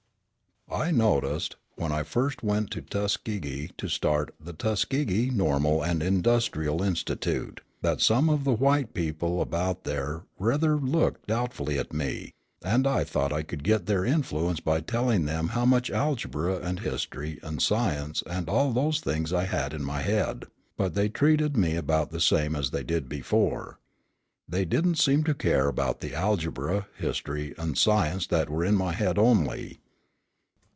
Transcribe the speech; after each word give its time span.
I 0.71 0.89
noticed, 0.91 1.57
when 1.75 1.91
I 1.91 2.03
first 2.03 2.43
went 2.43 2.71
to 2.71 2.81
Tuskegee 2.81 3.71
to 3.77 3.89
start 3.89 4.33
the 4.39 4.53
Tuskegee 4.53 5.29
Normal 5.29 5.83
and 5.83 6.01
Industrial 6.01 6.81
Institute, 6.81 7.59
that 7.81 7.99
some 7.99 8.29
of 8.29 8.45
the 8.45 8.53
white 8.53 8.93
people 8.93 9.41
about 9.41 9.83
there 9.83 10.23
rather 10.39 10.77
looked 10.77 11.27
doubtfully 11.27 11.77
at 11.77 11.91
me; 11.91 12.35
and 12.63 12.87
I 12.87 13.03
thought 13.03 13.33
I 13.33 13.43
could 13.43 13.65
get 13.65 13.85
their 13.85 14.05
influence 14.05 14.61
by 14.61 14.79
telling 14.79 15.25
them 15.25 15.49
how 15.49 15.65
much 15.65 15.91
algebra 15.91 16.55
and 16.59 16.79
history 16.79 17.37
and 17.43 17.61
science 17.61 18.23
and 18.25 18.47
all 18.47 18.71
those 18.71 19.01
things 19.01 19.33
I 19.33 19.43
had 19.43 19.73
in 19.73 19.83
my 19.83 20.01
head, 20.03 20.45
but 20.77 20.93
they 20.93 21.09
treated 21.09 21.57
me 21.57 21.75
about 21.75 22.11
the 22.11 22.21
same 22.21 22.55
as 22.55 22.71
they 22.71 22.83
did 22.85 23.09
before. 23.09 23.77
They 24.47 24.63
didn't 24.63 24.95
seem 24.95 25.25
to 25.25 25.33
care 25.35 25.67
about 25.67 25.99
the 25.99 26.15
algebra, 26.15 26.87
history, 26.97 27.53
and 27.57 27.77
science 27.77 28.25
that 28.27 28.49
were 28.49 28.63
in 28.63 28.75
my 28.75 28.93
head 28.93 29.17
only. 29.19 29.79